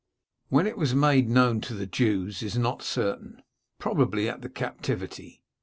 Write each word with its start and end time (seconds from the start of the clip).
When 0.49 0.65
it 0.65 0.79
was 0.79 0.95
made 0.95 1.29
known 1.29 1.61
to 1.61 1.75
the 1.75 1.85
Jews 1.85 2.41
is 2.41 2.57
not 2.57 2.81
certain; 2.81 3.43
probably 3.77 4.27
at 4.27 4.41
the 4.41 4.49
captivity. 4.49 5.43